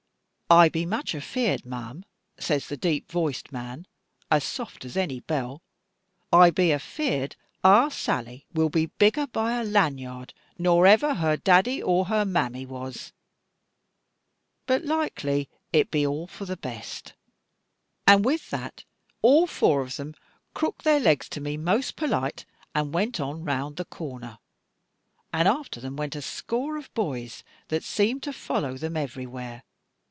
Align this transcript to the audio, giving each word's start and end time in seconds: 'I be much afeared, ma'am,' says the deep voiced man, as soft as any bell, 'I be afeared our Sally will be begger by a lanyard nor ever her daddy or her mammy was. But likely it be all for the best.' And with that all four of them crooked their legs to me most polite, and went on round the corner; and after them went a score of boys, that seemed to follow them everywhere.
'I 0.53 0.67
be 0.67 0.85
much 0.85 1.15
afeared, 1.15 1.65
ma'am,' 1.65 2.03
says 2.37 2.67
the 2.67 2.75
deep 2.75 3.09
voiced 3.09 3.53
man, 3.53 3.87
as 4.29 4.43
soft 4.43 4.83
as 4.83 4.97
any 4.97 5.21
bell, 5.21 5.61
'I 6.33 6.49
be 6.49 6.71
afeared 6.73 7.37
our 7.63 7.89
Sally 7.89 8.45
will 8.53 8.67
be 8.67 8.87
begger 8.87 9.27
by 9.27 9.53
a 9.53 9.63
lanyard 9.63 10.33
nor 10.57 10.85
ever 10.85 11.13
her 11.13 11.37
daddy 11.37 11.81
or 11.81 12.03
her 12.11 12.25
mammy 12.25 12.65
was. 12.65 13.13
But 14.65 14.83
likely 14.83 15.47
it 15.71 15.89
be 15.89 16.05
all 16.05 16.27
for 16.27 16.43
the 16.43 16.57
best.' 16.57 17.13
And 18.05 18.25
with 18.25 18.49
that 18.49 18.83
all 19.21 19.47
four 19.47 19.79
of 19.79 19.95
them 19.95 20.15
crooked 20.53 20.83
their 20.83 20.99
legs 20.99 21.29
to 21.29 21.39
me 21.39 21.55
most 21.55 21.95
polite, 21.95 22.43
and 22.75 22.93
went 22.93 23.21
on 23.21 23.45
round 23.45 23.77
the 23.77 23.85
corner; 23.85 24.37
and 25.31 25.47
after 25.47 25.79
them 25.79 25.95
went 25.95 26.13
a 26.17 26.21
score 26.21 26.75
of 26.75 26.93
boys, 26.93 27.45
that 27.69 27.85
seemed 27.85 28.21
to 28.23 28.33
follow 28.33 28.75
them 28.75 28.97
everywhere. 28.97 29.63